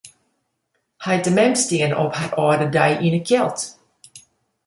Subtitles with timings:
[1.05, 3.59] Heit en mem steane op har âlde dei yn 'e kjeld.